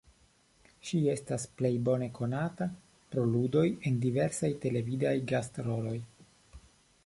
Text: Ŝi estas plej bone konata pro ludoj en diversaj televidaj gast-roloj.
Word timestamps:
Ŝi 0.91 1.01
estas 1.15 1.45
plej 1.59 1.71
bone 1.89 2.07
konata 2.15 2.67
pro 3.13 3.27
ludoj 3.35 3.65
en 3.91 4.01
diversaj 4.09 4.53
televidaj 4.67 5.15
gast-roloj. 5.33 5.97